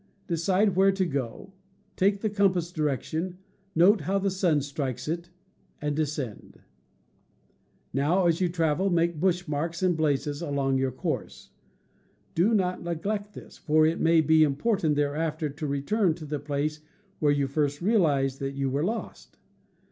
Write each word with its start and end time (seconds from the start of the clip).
Decide 0.25 0.75
where 0.75 0.91
to 0.91 1.05
go, 1.05 1.53
take 1.95 2.21
the 2.21 2.29
compass 2.31 2.71
direction, 2.71 3.37
note 3.75 4.01
how 4.01 4.17
the 4.17 4.31
sun 4.31 4.61
strikes 4.63 5.07
it, 5.07 5.29
and 5.79 5.95
descend. 5.95 6.61
Now, 7.93 8.25
as 8.25 8.41
you 8.41 8.49
travel, 8.49 8.89
make 8.89 9.19
bush 9.19 9.47
marks 9.47 9.83
and 9.83 9.95
blazes 9.95 10.41
along 10.41 10.79
your 10.79 10.91
course. 10.91 11.51
Do 12.33 12.55
not 12.55 12.81
neglect 12.81 13.35
this; 13.35 13.59
for 13.59 13.85
it 13.85 13.99
may 13.99 14.21
be 14.21 14.41
important 14.41 14.95
thereafter 14.95 15.49
to 15.49 15.67
return 15.67 16.15
to 16.15 16.25
the 16.25 16.39
place 16.39 16.79
where 17.19 17.31
you 17.31 17.45
first 17.47 17.79
realized 17.79 18.39
that 18.39 18.53
you 18.55 18.71
were 18.71 18.83
lost. 18.83 19.37